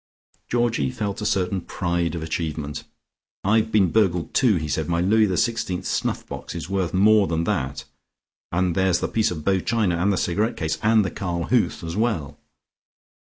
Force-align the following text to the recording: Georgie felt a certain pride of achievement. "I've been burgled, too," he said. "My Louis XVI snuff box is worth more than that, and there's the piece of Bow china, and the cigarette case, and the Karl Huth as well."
Georgie 0.49 0.89
felt 0.89 1.21
a 1.21 1.27
certain 1.27 1.61
pride 1.61 2.15
of 2.15 2.23
achievement. 2.23 2.85
"I've 3.43 3.71
been 3.71 3.91
burgled, 3.91 4.33
too," 4.33 4.55
he 4.55 4.67
said. 4.67 4.89
"My 4.89 4.99
Louis 4.99 5.27
XVI 5.27 5.85
snuff 5.85 6.25
box 6.25 6.55
is 6.55 6.67
worth 6.67 6.91
more 6.91 7.27
than 7.27 7.43
that, 7.43 7.85
and 8.51 8.73
there's 8.73 8.99
the 8.99 9.07
piece 9.07 9.29
of 9.29 9.45
Bow 9.45 9.59
china, 9.59 9.97
and 9.97 10.11
the 10.11 10.17
cigarette 10.17 10.57
case, 10.57 10.79
and 10.81 11.05
the 11.05 11.11
Karl 11.11 11.43
Huth 11.49 11.83
as 11.83 11.95
well." 11.95 12.39